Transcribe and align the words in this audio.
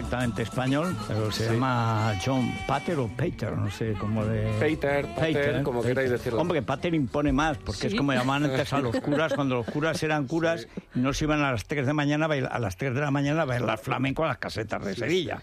Perfectamente 0.00 0.42
español, 0.42 0.94
pero 1.08 1.32
se 1.32 1.46
Sí. 1.46 1.52
llama 1.54 2.12
John 2.24 2.52
Pater 2.66 2.98
o 2.98 3.08
Pater, 3.08 3.56
no 3.56 3.70
sé 3.70 3.94
cómo 3.98 4.26
de... 4.26 4.42
Pater, 4.60 5.06
Pater, 5.14 5.62
como 5.62 5.80
queráis 5.82 6.10
decirlo. 6.10 6.38
Hombre, 6.38 6.60
Pater 6.60 6.94
impone 6.94 7.32
más, 7.32 7.56
porque 7.56 7.86
es 7.86 7.94
como 7.94 8.12
llamaban 8.12 8.44
antes 8.50 8.70
a 8.74 8.80
los 8.80 8.94
curas, 9.00 9.32
cuando 9.32 9.54
los 9.54 9.66
curas 9.66 10.02
eran 10.02 10.26
curas 10.26 10.68
y 10.94 10.98
no 10.98 11.14
se 11.14 11.24
iban 11.24 11.40
a 11.42 11.50
las 11.52 11.64
3 11.64 11.86
de 11.86 11.92
mañana 11.94 12.26
a, 12.26 12.28
bailar- 12.28 12.52
a 12.52 12.58
las 12.58 12.76
3 12.76 12.94
de 12.94 13.00
la 13.00 13.10
mañana 13.10 13.42
a 13.42 13.44
bailar 13.46 13.78
flamenco 13.78 14.22
a 14.24 14.28
las 14.28 14.38
casetas 14.38 14.84
de 14.84 14.94
Sevilla. 14.94 15.40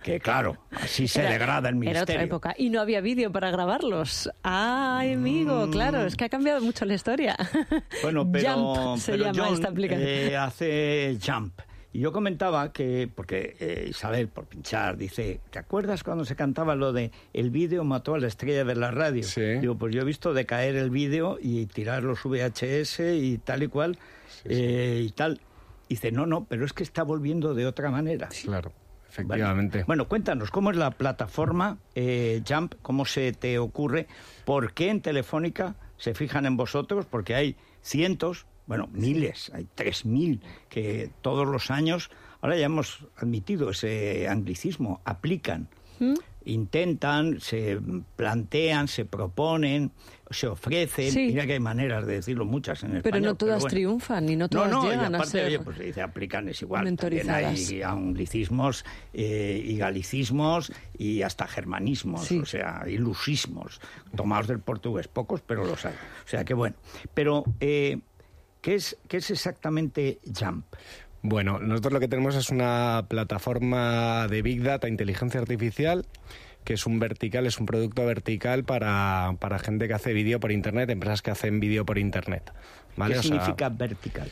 Que 0.00 0.20
claro, 0.20 0.58
así 0.80 1.08
se 1.08 1.20
Era- 1.22 1.30
degrada 1.30 1.68
el 1.68 1.74
Era 1.74 1.80
ministerio. 1.80 2.02
otra 2.14 2.22
época. 2.22 2.54
Y 2.56 2.70
no 2.70 2.80
había 2.80 3.00
vídeo 3.00 3.32
para 3.32 3.50
grabarlos. 3.50 4.30
Ay, 4.44 5.14
amigo, 5.14 5.68
claro, 5.70 6.04
es 6.06 6.14
que 6.16 6.24
ha 6.24 6.28
cambiado 6.28 6.60
mucho 6.60 6.84
la 6.84 6.94
historia. 6.94 7.36
Mm. 7.36 7.74
Bueno, 8.02 8.28
pero, 8.30 8.54
Jump 8.54 8.98
se 9.00 9.12
pero 9.12 9.24
llama 9.24 9.44
John, 9.44 9.54
esta 9.54 9.68
aplicación. 9.68 10.06
eh, 10.08 10.36
hace 10.36 11.18
Jump. 11.24 11.52
Y 11.94 12.00
yo 12.00 12.10
comentaba 12.10 12.72
que, 12.72 13.10
porque 13.14 13.54
eh, 13.60 13.86
Isabel, 13.90 14.28
por 14.28 14.46
pinchar, 14.46 14.96
dice, 14.96 15.40
¿te 15.50 15.58
acuerdas 15.58 16.02
cuando 16.02 16.24
se 16.24 16.34
cantaba 16.34 16.74
lo 16.74 16.92
de 16.92 17.10
el 17.34 17.50
vídeo 17.50 17.84
mató 17.84 18.14
a 18.14 18.18
la 18.18 18.28
estrella 18.28 18.64
de 18.64 18.74
la 18.74 18.90
radio? 18.90 19.22
Sí. 19.22 19.42
Digo, 19.60 19.76
pues 19.76 19.94
yo 19.94 20.00
he 20.00 20.04
visto 20.04 20.32
decaer 20.32 20.76
el 20.76 20.88
vídeo 20.88 21.38
y 21.40 21.66
tirar 21.66 22.02
los 22.02 22.22
VHS 22.24 23.00
y 23.00 23.38
tal 23.38 23.62
y 23.62 23.68
cual, 23.68 23.98
eh, 24.46 25.02
y 25.06 25.10
tal. 25.10 25.40
Dice, 25.86 26.10
no, 26.10 26.24
no, 26.24 26.46
pero 26.46 26.64
es 26.64 26.72
que 26.72 26.82
está 26.82 27.02
volviendo 27.02 27.52
de 27.52 27.66
otra 27.66 27.90
manera. 27.90 28.28
Claro, 28.42 28.70
Vale. 28.70 29.10
efectivamente. 29.10 29.84
Bueno, 29.84 30.08
cuéntanos, 30.08 30.50
¿cómo 30.50 30.70
es 30.70 30.78
la 30.78 30.92
plataforma 30.92 31.76
eh, 31.94 32.42
Jump? 32.48 32.76
¿Cómo 32.80 33.04
se 33.04 33.32
te 33.32 33.58
ocurre? 33.58 34.06
¿Por 34.46 34.72
qué 34.72 34.88
en 34.88 35.02
Telefónica 35.02 35.74
se 35.98 36.14
fijan 36.14 36.46
en 36.46 36.56
vosotros? 36.56 37.04
Porque 37.04 37.34
hay 37.34 37.56
cientos, 37.82 38.46
bueno, 38.72 38.88
miles, 38.94 39.50
hay 39.54 39.66
tres 39.74 40.06
mil 40.06 40.40
que 40.70 41.10
todos 41.20 41.46
los 41.46 41.70
años, 41.70 42.08
ahora 42.40 42.56
ya 42.56 42.64
hemos 42.64 43.06
admitido 43.18 43.68
ese 43.68 44.28
anglicismo, 44.28 45.02
aplican. 45.04 45.68
¿Mm? 46.00 46.14
Intentan, 46.44 47.38
se 47.40 47.78
plantean, 48.16 48.88
se 48.88 49.04
proponen, 49.04 49.92
se 50.30 50.48
ofrecen. 50.48 51.12
Sí. 51.12 51.26
Mira 51.28 51.46
que 51.46 51.52
hay 51.52 51.60
maneras 51.60 52.04
de 52.04 52.14
decirlo 52.14 52.44
muchas 52.44 52.82
en 52.82 52.88
Pero 52.88 52.98
español. 52.98 53.22
no 53.22 53.34
todas 53.36 53.60
bueno. 53.60 53.70
triunfan 53.70 54.28
y 54.28 54.34
no 54.34 54.48
todas 54.48 54.68
no, 54.70 54.82
no, 54.82 54.86
y 54.88 54.90
llegan 54.90 55.14
a 55.14 55.18
aparte, 55.18 55.30
ser 55.30 55.46
oye, 55.46 55.58
pues 55.60 55.76
se 55.76 55.84
dice 55.84 56.02
aplican 56.02 56.48
es 56.48 56.60
igual. 56.62 56.96
También 56.96 57.30
hay 57.30 57.82
anglicismos 57.82 58.84
eh, 59.12 59.62
y 59.64 59.76
galicismos 59.76 60.72
y 60.98 61.22
hasta 61.22 61.46
germanismos, 61.46 62.24
Sí. 62.26 62.38
o 62.40 62.46
sea, 62.46 62.82
ilusismos, 62.88 63.80
tomados 64.16 64.48
del 64.48 64.58
portugués, 64.58 65.06
pocos, 65.06 65.42
pero 65.46 65.64
los 65.64 65.84
hay. 65.84 65.94
O 65.94 66.28
sea 66.28 66.44
que 66.44 66.54
bueno. 66.54 66.74
Pero, 67.14 67.44
eh, 67.60 68.00
¿qué, 68.62 68.76
es, 68.76 68.96
¿qué 69.08 69.18
es 69.18 69.30
exactamente 69.30 70.18
Jump? 70.34 70.64
Bueno, 71.20 71.58
nosotros 71.58 71.92
lo 71.92 72.00
que 72.00 72.08
tenemos 72.08 72.34
es 72.34 72.48
una 72.50 73.04
plataforma 73.08 74.26
de 74.28 74.42
Big 74.42 74.62
Data, 74.62 74.88
inteligencia 74.88 75.40
artificial, 75.40 76.06
que 76.64 76.74
es 76.74 76.86
un 76.86 76.98
vertical, 76.98 77.46
es 77.46 77.60
un 77.60 77.66
producto 77.66 78.04
vertical 78.06 78.64
para, 78.64 79.36
para 79.38 79.58
gente 79.58 79.86
que 79.86 79.94
hace 79.94 80.14
vídeo 80.14 80.40
por 80.40 80.50
Internet, 80.50 80.90
empresas 80.90 81.22
que 81.22 81.30
hacen 81.30 81.60
vídeo 81.60 81.84
por 81.84 81.98
Internet. 81.98 82.52
¿vale? 82.96 83.14
¿Qué 83.14 83.20
O 83.20 83.22
sea, 83.22 83.30
significa 83.30 83.68
vertical? 83.68 84.30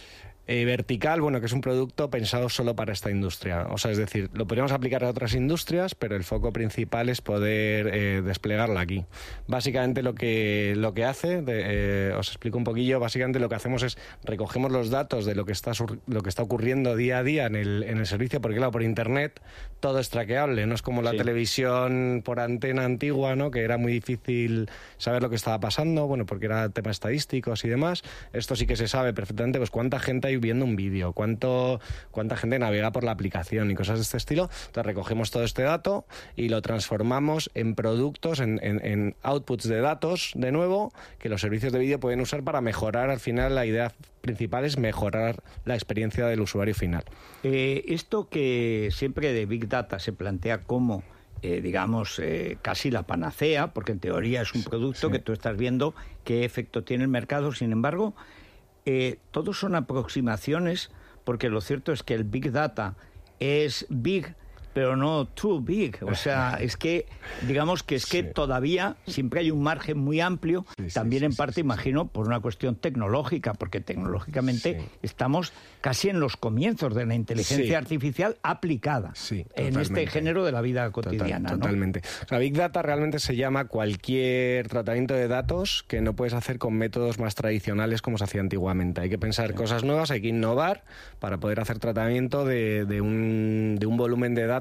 Eh, 0.53 0.65
vertical, 0.65 1.21
bueno, 1.21 1.39
que 1.39 1.47
es 1.47 1.53
un 1.53 1.61
producto 1.61 2.11
pensado 2.11 2.49
solo 2.49 2.75
para 2.75 2.93
esta 2.93 3.09
industria. 3.09 3.69
O 3.71 3.79
sea, 3.79 3.93
es 3.93 3.99
decir, 3.99 4.31
lo 4.33 4.49
podríamos 4.49 4.73
aplicar 4.73 5.05
a 5.05 5.09
otras 5.11 5.35
industrias, 5.35 5.95
pero 5.95 6.17
el 6.17 6.25
foco 6.25 6.53
principal 6.53 7.09
es 7.09 7.21
poder 7.21 7.89
eh, 7.93 8.21
desplegarla 8.25 8.81
aquí. 8.81 9.05
Básicamente 9.47 10.03
lo 10.03 10.17
que, 10.17 10.75
lo 10.77 10.93
que 10.93 11.05
hace, 11.05 11.41
de- 11.43 11.63
eh, 12.11 12.13
os 12.19 12.27
explico 12.31 12.59
un 12.59 12.65
poquillo, 12.65 12.99
básicamente 12.99 13.39
lo 13.39 13.49
que 13.49 13.55
hacemos 13.55 13.85
es 13.85 13.97
recogemos 14.25 14.73
los 14.73 14.91
datos 14.91 15.25
de 15.25 15.37
lo 15.37 15.45
que 15.45 15.53
está, 15.53 15.73
sur- 15.73 16.01
lo 16.09 16.21
que 16.23 16.29
está 16.29 16.43
ocurriendo 16.43 16.97
día 16.97 17.19
a 17.19 17.23
día 17.23 17.47
en 17.47 17.55
el, 17.55 17.85
en 17.85 17.99
el 17.99 18.07
servicio, 18.07 18.41
porque 18.41 18.57
claro, 18.57 18.73
por 18.73 18.83
Internet 18.83 19.41
todo 19.79 20.01
es 20.01 20.11
traqueable, 20.11 20.67
no 20.67 20.75
es 20.75 20.83
como 20.83 21.01
la 21.01 21.13
Sí. 21.13 21.19
televisión 21.19 22.23
por 22.25 22.41
antena 22.41 22.85
antigua, 22.85 23.37
¿no? 23.37 23.53
que 23.53 23.61
era 23.63 23.79
muy 23.79 23.93
difícil 23.93 24.69
saber 24.99 25.23
lo 25.23 25.31
que 25.31 25.37
estaba 25.37 25.61
pasando, 25.61 26.09
bueno, 26.09 26.27
porque 26.27 26.47
era 26.47 26.69
temas 26.71 26.97
estadísticos 26.97 27.65
y 27.65 27.69
demás. 27.69 28.03
Esto 28.33 28.57
sí 28.57 28.67
que 28.67 28.75
se 28.75 28.89
sabe 28.89 29.15
perfectamente, 29.15 29.59
pues 29.61 29.71
cuánta 29.71 30.01
gente 30.01 30.27
hay 30.27 30.40
viendo 30.41 30.65
un 30.65 30.77
vídeo, 30.77 31.13
cuánto, 31.13 31.81
cuánta 32.11 32.37
gente 32.37 32.59
navega 32.59 32.91
por 32.93 33.05
la 33.05 33.13
aplicación 33.13 33.71
y 33.71 33.75
cosas 33.75 33.99
de 33.99 34.03
este 34.03 34.17
estilo. 34.17 34.51
Entonces 34.67 34.87
recogemos 34.87 35.31
todo 35.31 35.45
este 35.45 35.63
dato 35.63 36.07
y 36.37 36.49
lo 36.49 36.63
transformamos 36.63 37.51
en 37.55 37.75
productos, 37.75 38.41
en, 38.41 38.59
en- 38.63 38.85
en 38.85 39.17
outputs 39.23 39.69
de 39.69 39.81
datos, 39.81 40.33
de 40.35 40.53
nuevo, 40.53 40.93
que 41.19 41.29
los 41.29 41.41
servicios 41.41 41.73
de 41.73 41.79
vídeo 41.79 42.01
pueden 42.01 42.21
usar 42.21 42.43
para 42.43 42.61
mejorar, 42.61 43.11
al 43.11 43.21
final 43.21 43.55
la 43.55 43.67
idea 43.67 43.93
principal 44.21 44.65
es 44.65 44.77
mejorar 44.79 45.43
la 45.65 45.75
experiencia 45.75 46.27
del 46.27 46.41
usuario 46.41 46.75
final. 46.75 47.05
Eh, 47.43 47.85
esto 47.89 48.29
que 48.29 48.89
siempre 48.93 49.33
de 49.33 49.47
Big 49.47 49.69
Data 49.69 49.99
se 49.99 50.13
plantea 50.13 50.59
como, 50.59 51.03
eh, 51.43 51.61
digamos, 51.63 52.19
eh, 52.19 52.59
casi 52.61 52.91
la 52.91 53.05
panacea, 53.05 53.69
porque 53.69 53.93
en 53.93 53.99
teoría 53.99 54.43
es 54.43 54.53
un 54.55 54.63
producto 54.63 55.07
Sí. 55.09 55.13
que 55.13 55.19
tú 55.21 55.33
estás 55.33 55.57
viendo 55.57 55.95
qué 56.25 56.45
efecto 56.45 56.85
tiene 56.85 57.05
el 57.05 57.09
mercado, 57.09 57.53
sin 57.53 57.73
embargo, 57.73 58.15
eh, 58.85 59.19
todos 59.31 59.59
son 59.59 59.75
aproximaciones, 59.75 60.91
porque 61.25 61.49
lo 61.49 61.61
cierto 61.61 61.93
es 61.93 62.03
que 62.03 62.15
el 62.15 62.25
Big 62.25 62.53
Data 62.53 62.97
es 63.39 63.87
big, 63.89 64.35
pero 64.73 64.97
no 64.97 65.27
too 65.27 65.61
big. 65.61 65.99
O 66.03 66.15
sea, 66.15 66.57
es 66.61 66.77
que, 66.77 67.07
digamos 67.47 67.83
que 67.83 67.97
es 67.97 68.07
que 68.07 68.23
Sí. 68.23 68.29
todavía 68.35 68.97
siempre 69.07 69.41
hay 69.41 69.51
un 69.51 69.63
margen 69.63 69.99
muy 69.99 70.21
amplio, 70.21 70.65
Sí, 70.79 70.89
también 70.95 71.21
sí, 71.21 71.27
en 71.27 71.35
parte, 71.35 71.61
imagino, 71.61 72.07
por 72.09 72.27
una 72.27 72.41
cuestión 72.41 72.77
tecnológica, 72.77 73.55
porque 73.55 73.81
tecnológicamente 73.81 74.83
estamos 75.03 75.53
casi 75.81 76.09
en 76.11 76.21
los 76.21 76.37
comienzos 76.37 76.95
de 76.95 77.07
la 77.07 77.15
inteligencia 77.15 77.79
artificial 77.79 78.37
aplicada 78.43 79.13
en 79.57 79.79
este 79.81 80.07
género 80.07 80.45
de 80.45 80.53
la 80.53 80.61
vida 80.61 80.91
Total- 80.91 81.17
cotidiana. 81.17 81.51
¿no? 81.51 81.59
Totalmente. 81.59 82.03
La 82.29 82.39
Big 82.39 82.55
Data 82.55 82.83
realmente 82.83 83.19
se 83.19 83.35
llama 83.37 83.67
cualquier 83.67 84.69
tratamiento 84.69 85.15
de 85.15 85.29
datos 85.29 85.85
que 85.89 86.01
no 86.01 86.15
puedes 86.15 86.35
hacer 86.35 86.59
con 86.59 86.75
métodos 86.75 87.19
más 87.19 87.35
tradicionales 87.35 88.03
como 88.03 88.19
se 88.19 88.25
hacía 88.25 88.41
antiguamente. 88.41 89.01
Hay 89.01 89.11
que 89.11 89.19
pensar 89.19 89.55
cosas 89.55 89.85
nuevas, 89.85 90.11
hay 90.11 90.21
que 90.21 90.29
innovar 90.29 90.85
para 91.19 91.39
poder 91.39 91.61
hacer 91.61 91.79
tratamiento 91.79 92.45
de, 92.45 92.85
de 92.85 93.01
un, 93.01 93.77
de 93.79 93.87
un 93.87 93.97
volumen 93.97 94.35
de 94.35 94.47
datos 94.47 94.60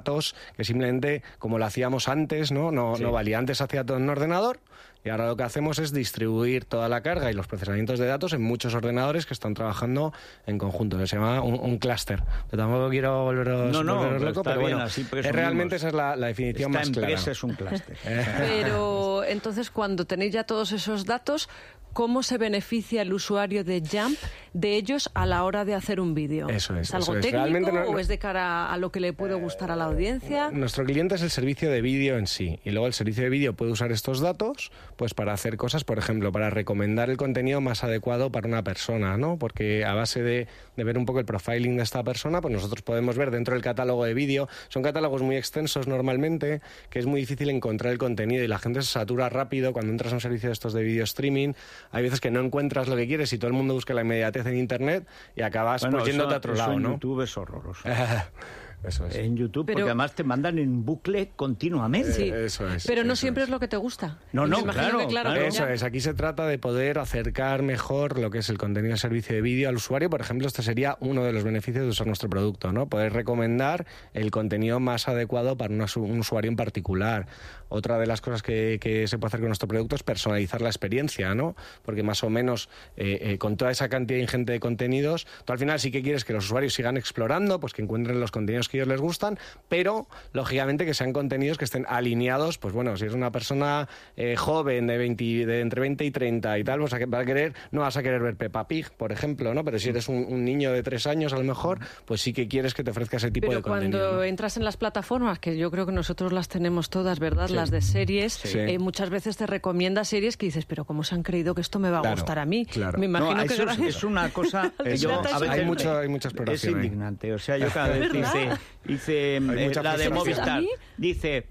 que 0.57 0.63
simplemente, 0.63 1.23
como 1.37 1.57
lo 1.59 1.65
hacíamos 1.65 2.07
antes, 2.07 2.51
no, 2.51 2.71
no, 2.71 2.95
Sí. 2.95 3.03
no 3.03 3.11
valía. 3.11 3.37
Antes 3.37 3.61
hacía 3.61 3.83
todo 3.85 3.97
en 3.97 4.03
un 4.03 4.09
ordenador 4.09 4.59
y 5.03 5.09
ahora 5.09 5.27
lo 5.27 5.37
que 5.37 5.43
hacemos 5.43 5.79
es 5.79 5.93
distribuir 5.93 6.65
toda 6.65 6.89
la 6.89 7.01
carga 7.01 7.31
y 7.31 7.33
los 7.33 7.47
procesamientos 7.47 7.99
de 7.99 8.05
datos 8.05 8.33
en 8.33 8.41
muchos 8.41 8.73
ordenadores 8.73 9.25
que 9.25 9.33
están 9.33 9.53
trabajando 9.53 10.11
en 10.45 10.57
conjunto. 10.57 10.97
Se 11.07 11.15
llama 11.15 11.41
un, 11.41 11.53
un 11.57 11.77
clúster. 11.77 12.21
Pero 12.49 12.63
tampoco 12.63 12.89
quiero 12.89 13.23
volveros, 13.23 13.71
No, 13.71 13.83
no, 13.83 13.95
volveros 13.95 14.17
pero 14.19 14.29
loco, 14.29 14.43
pero 14.43 14.59
bien, 14.59 14.71
bueno, 14.71 14.83
así 14.85 15.01
es 15.15 15.31
realmente 15.31 15.77
esa 15.77 15.87
es 15.87 15.93
la, 15.93 16.15
la 16.17 16.27
definición 16.27 16.71
Esta 16.71 16.79
más 16.79 16.89
clara. 16.89 17.07
empresa 17.07 17.31
es 17.31 17.43
un 17.43 17.53
clúster. 17.53 17.97
Pero 18.37 19.23
entonces, 19.23 19.69
cuando 19.71 20.05
tenéis 20.05 20.33
ya 20.33 20.43
todos 20.43 20.71
esos 20.71 21.05
datos, 21.05 21.49
¿cómo 21.93 22.23
se 22.23 22.37
beneficia 22.37 23.01
el 23.01 23.13
usuario 23.13 23.63
de 23.63 23.81
Jump 23.81 24.17
de 24.53 24.75
ellos 24.75 25.09
a 25.13 25.25
la 25.25 25.43
hora 25.43 25.65
de 25.65 25.73
hacer 25.75 25.99
un 25.99 26.13
vídeo? 26.15 26.47
Eso 26.49 26.75
es, 26.77 26.93
algo 26.93 27.03
eso 27.03 27.15
es. 27.17 27.21
técnico 27.21 27.43
Realmente 27.43 27.71
no- 27.71 27.81
o 27.83 27.99
es 27.99 28.07
de 28.07 28.17
cara 28.17 28.71
a 28.71 28.77
lo 28.77 28.91
que 28.91 28.99
le 28.99 29.13
puede 29.13 29.35
gustar 29.35 29.71
a 29.71 29.75
la 29.75 29.85
audiencia? 29.85 30.49
Nuestro 30.51 30.85
cliente 30.85 31.15
es 31.15 31.21
el 31.21 31.29
servicio 31.29 31.69
de 31.69 31.81
vídeo 31.81 32.17
en 32.17 32.27
sí 32.27 32.59
y 32.63 32.71
luego 32.71 32.87
el 32.87 32.93
servicio 32.93 33.23
de 33.23 33.29
vídeo 33.29 33.53
puede 33.53 33.71
usar 33.71 33.91
estos 33.91 34.19
datos 34.21 34.71
pues 34.95 35.13
para 35.13 35.33
hacer 35.33 35.57
cosas, 35.57 35.83
por 35.83 35.97
ejemplo, 35.97 36.31
para 36.31 36.49
recomendar 36.49 37.09
el 37.09 37.17
contenido 37.17 37.61
más 37.61 37.83
adecuado 37.83 38.31
para 38.31 38.47
una 38.47 38.63
persona, 38.63 39.17
¿no? 39.17 39.37
Porque 39.37 39.85
a 39.85 39.93
base 39.93 40.21
de, 40.23 40.47
de 40.77 40.83
ver 40.83 40.97
un 40.97 41.05
poco 41.05 41.19
el 41.19 41.25
profiling 41.25 41.77
de 41.77 41.83
esta 41.83 42.03
persona, 42.03 42.41
pues 42.41 42.53
nosotros 42.53 42.81
podemos 42.81 43.17
ver 43.17 43.31
dentro 43.31 43.53
del 43.53 43.63
catálogo 43.63 44.05
de 44.05 44.13
vídeo, 44.13 44.47
son 44.69 44.83
catálogos 44.83 45.21
muy 45.21 45.35
extensos 45.35 45.87
normalmente, 45.87 46.61
que 46.89 46.99
es 46.99 47.05
muy 47.05 47.19
difícil 47.21 47.49
encontrar 47.49 47.91
el 47.91 47.97
contenido 47.99 48.43
y 48.43 48.47
la 48.47 48.59
gente 48.59 48.81
se 48.81 48.89
satura 48.91 49.29
rápido 49.29 49.73
cuando 49.73 49.91
entras 49.91 50.11
a 50.11 50.15
un 50.15 50.21
servicio 50.21 50.49
de 50.49 50.53
estos 50.53 50.73
de 50.73 50.83
vídeo 50.83 51.03
streaming, 51.03 51.53
hay 51.91 52.03
veces 52.03 52.19
que 52.19 52.31
no 52.31 52.39
encuentras 52.39 52.87
lo 52.87 52.95
que 52.95 53.07
quieres 53.07 53.31
y 53.33 53.37
todo 53.37 53.47
el 53.47 53.53
mundo 53.53 53.73
busca 53.73 53.93
la 53.93 54.01
inmediatez 54.01 54.45
en 54.45 54.57
internet 54.57 55.07
y 55.35 55.41
acabas 55.41 55.81
Bueno, 55.81 55.97
pues 55.97 56.09
yéndote 56.09 56.33
a 56.33 56.37
otro 56.37 56.55
lado, 56.55 56.79
¿no? 56.79 56.91
YouTube 56.93 57.21
es 57.21 57.37
horroroso. 57.37 57.87
Eso 58.83 59.05
es. 59.07 59.15
En 59.15 59.35
YouTube, 59.35 59.65
Pero- 59.65 59.79
porque 59.79 59.89
además 59.89 60.15
te 60.15 60.23
mandan 60.23 60.57
en 60.57 60.85
bucle 60.85 61.31
continuamente. 61.35 62.13
Sí. 62.13 62.29
Eso 62.33 62.67
es, 62.69 62.85
Pero 62.87 63.03
no 63.03 63.15
siempre 63.15 63.43
es. 63.43 63.49
es. 63.49 63.51
lo 63.51 63.59
que 63.59 63.67
te 63.67 63.75
gusta. 63.77 64.19
No, 64.31 64.47
no, 64.47 64.63
claro, 64.63 64.99
que, 64.99 65.07
claro, 65.07 65.31
claro. 65.31 65.41
Eso 65.41 65.65
ya- 65.65 65.73
es, 65.73 65.83
aquí 65.83 65.99
se 65.99 66.13
trata 66.13 66.47
de 66.47 66.57
poder 66.59 66.97
acercar 66.99 67.61
mejor 67.61 68.17
lo 68.19 68.29
que 68.31 68.37
es 68.37 68.49
el 68.49 68.57
contenido 68.57 68.93
de 68.93 68.97
servicio 68.99 69.35
de 69.35 69.41
vídeo 69.41 69.67
al 69.69 69.75
usuario. 69.75 70.09
Por 70.09 70.21
ejemplo, 70.21 70.47
este 70.47 70.63
sería 70.63 70.97
uno 71.01 71.23
de 71.23 71.33
los 71.33 71.43
beneficios 71.43 71.83
de 71.83 71.89
usar 71.89 72.07
nuestro 72.07 72.29
producto, 72.29 72.71
¿no? 72.71 72.87
Poder 72.87 73.11
recomendar 73.13 73.85
el 74.13 74.31
contenido 74.31 74.79
más 74.79 75.07
adecuado 75.07 75.57
para 75.57 75.73
una 75.73 75.85
un 75.97 76.19
usuario 76.19 76.49
en 76.49 76.55
particular. 76.55 77.27
Otra 77.71 77.99
de 77.99 78.07
las 78.07 78.21
cosas 78.21 78.41
que, 78.41 78.79
que 78.81 79.07
se 79.07 79.17
puede 79.17 79.27
hacer 79.29 79.41
con 79.41 79.49
nuestro 79.49 79.67
producto 79.67 79.95
es 79.95 80.01
personalizar 80.03 80.61
la 80.61 80.69
experiencia, 80.69 81.35
¿no? 81.35 81.55
Porque 81.83 82.01
más 82.01 82.23
o 82.23 82.29
menos 82.29 82.69
eh, 82.97 83.19
eh, 83.21 83.37
con 83.37 83.57
toda 83.57 83.69
esa 83.71 83.89
cantidad 83.89 84.19
ingente 84.19 84.53
de 84.53 84.59
contenidos, 84.59 85.27
tú 85.45 85.53
al 85.53 85.59
final 85.59 85.79
sí 85.79 85.91
que 85.91 86.01
quieres 86.01 86.25
que 86.25 86.33
los 86.33 86.45
usuarios 86.45 86.73
sigan 86.73 86.97
explorando, 86.97 87.59
pues 87.59 87.73
que 87.73 87.81
encuentren 87.83 88.19
los 88.19 88.31
contenidos 88.31 88.68
que 88.69 88.77
ellos 88.77 88.87
les 88.87 89.01
gustan, 89.01 89.37
pero 89.67 90.07
lógicamente 90.33 90.85
que 90.85 90.93
sean 90.93 91.13
contenidos 91.13 91.57
que 91.57 91.65
estén 91.65 91.85
alineados, 91.89 92.57
pues 92.57 92.73
bueno, 92.73 92.95
si 92.97 93.05
es 93.05 93.13
una 93.13 93.31
persona 93.31 93.87
eh, 94.15 94.35
joven 94.35 94.87
de, 94.87 94.97
20, 94.97 95.23
de 95.45 95.61
entre 95.61 95.81
20 95.81 96.05
y 96.05 96.11
30 96.11 96.57
y 96.59 96.63
tal, 96.63 96.79
pues 96.79 96.93
a 96.93 96.99
que- 96.99 97.05
va 97.05 97.19
a 97.19 97.25
querer, 97.25 97.53
no 97.71 97.81
vas 97.81 97.97
a 97.97 98.03
querer 98.03 98.21
ver 98.21 98.35
Peppa 98.35 98.67
Pig, 98.67 98.89
por 98.91 99.11
ejemplo, 99.11 99.53
¿no? 99.53 99.63
Pero 99.63 99.79
si 99.79 99.89
eres 99.89 100.07
un, 100.09 100.25
un 100.29 100.45
niño 100.45 100.71
de 100.71 100.83
3 100.83 101.07
años 101.07 101.33
a 101.33 101.37
lo 101.37 101.43
mejor, 101.43 101.79
pues 102.05 102.21
sí 102.21 102.33
que 102.33 102.47
quieres 102.47 102.73
que 102.73 102.83
te 102.83 102.91
ofrezca 102.91 103.17
ese 103.17 103.31
tipo 103.31 103.47
Pero 103.47 103.57
de 103.59 103.63
contenido. 103.63 103.99
cuando 103.99 104.17
¿no? 104.17 104.23
entras 104.23 104.57
en 104.57 104.63
las 104.65 104.77
plataformas, 104.77 105.39
que 105.39 105.57
yo 105.57 105.71
creo 105.71 105.85
que 105.85 105.91
nosotros 105.91 106.31
las 106.31 106.47
tenemos 106.47 106.89
todas, 106.89 107.19
¿verdad? 107.19 107.49
Las 107.49 107.71
de 107.71 107.81
series, 107.81 108.33
Sí. 108.33 108.57
eh, 108.59 108.79
muchas 108.79 109.09
veces 109.09 109.37
te 109.37 109.45
recomienda 109.47 110.03
series 110.03 110.37
que 110.37 110.45
dices, 110.45 110.65
pero 110.65 110.85
¿cómo 110.85 111.03
se 111.03 111.15
han 111.15 111.23
creído 111.23 111.55
que 111.55 111.61
esto 111.61 111.79
me 111.79 111.89
va 111.89 111.99
a 111.99 112.01
Claro, 112.01 112.15
gustar 112.17 112.39
a 112.39 112.45
mí? 112.45 112.65
claro. 112.65 112.97
Me 112.99 113.07
No, 113.07 113.19
imagino 113.19 113.45
que 113.45 113.53
eso 113.53 113.63
es, 113.69 113.79
es 113.97 114.03
una 114.03 114.29
cosa 114.29 114.71
yo 114.97 115.21
es 115.21 115.33
a 115.33 115.39
veces 115.39 115.49
Hay 115.59 115.65
mucho- 115.65 115.97
hay 115.97 116.07
mucha 116.07 116.27
es 116.27 116.33
exploración 116.33 116.75
ahí. 116.79 116.85
indignante. 116.85 117.33
O 117.33 117.39
sea, 117.39 117.57
yo 117.57 117.67
cada 117.69 117.89
vez. 117.89 118.09
hice 118.87 119.37
eh, 119.37 119.71
la 119.83 119.97
de. 119.97 120.09
Movistar, 120.09 120.63
dice 120.97 121.47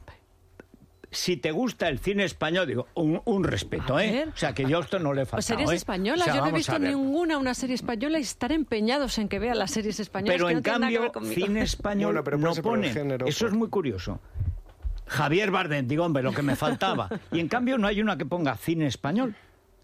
si 1.11 1.39
te 1.39 1.53
gusta 1.53 1.89
el 1.89 1.99
cine 2.01 2.25
español, 2.25 2.67
digo, 2.67 2.87
un, 2.95 3.23
un 3.25 3.43
respeto, 3.45 3.99
¿eh? 3.99 4.27
O 4.29 4.37
sea, 4.37 4.53
que 4.53 4.67
yo 4.67 4.77
a 4.79 4.83
esto 4.83 4.99
no 4.99 5.15
le 5.15 5.23
O 5.23 5.27
faltado, 5.27 5.43
series 5.43 5.71
¿eh? 5.71 5.75
españolas, 5.77 6.21
O 6.21 6.25
sea, 6.25 6.35
yo 6.35 6.41
no 6.43 6.49
he 6.49 6.53
visto 6.53 6.79
ninguna 6.79 7.39
una 7.39 7.55
serie 7.55 7.75
española 7.77 8.19
y 8.19 8.23
estar 8.23 8.53
empeñados 8.53 9.17
en 9.19 9.29
que 9.31 9.39
vean 9.39 9.59
las 9.59 9.71
series 9.71 10.01
españolas. 10.01 10.37
Pero 10.37 10.49
que 10.49 10.53
en 10.53 10.59
no 10.59 10.63
cambio, 10.63 11.13
cine 11.35 11.63
español 11.63 12.13
Bueno, 12.13 12.25
pero 12.25 12.37
no 12.37 12.55
pone. 12.57 12.91
género, 12.93 13.27
Eso 13.27 13.47
por- 13.47 13.49
es 13.49 13.55
muy 13.55 13.69
curioso. 13.71 14.21
Javier 15.07 15.51
Bardem, 15.51 15.89
digo, 15.89 16.05
hombre, 16.05 16.23
lo 16.23 16.33
que 16.33 16.43
me 16.43 16.57
faltaba. 16.57 17.09
Y 17.33 17.41
en 17.41 17.49
cambio 17.49 17.79
no 17.79 17.87
hay 17.87 18.03
una 18.03 18.19
que 18.19 18.27
ponga 18.27 18.55
cine 18.57 18.87
español. 18.87 19.35